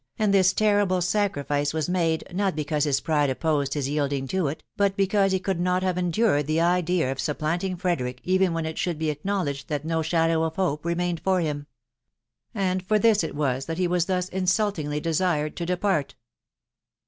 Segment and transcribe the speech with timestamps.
[0.17, 4.63] and this terrible sacrifice was made, not because his pride opposed his yielding to it,
[4.75, 8.79] but because he could not have endured the idea of supplanting Frederick even when it
[8.79, 11.67] should be acknowledged that no shadow of hope remained for him.
[12.51, 16.13] And for this it was that he was thus insultingly desired to •depart.